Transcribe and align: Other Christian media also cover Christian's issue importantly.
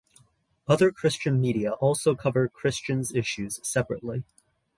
Other 0.67 0.91
Christian 0.91 1.39
media 1.39 1.73
also 1.73 2.15
cover 2.15 2.47
Christian's 2.49 3.13
issue 3.13 3.51
importantly. 3.75 4.23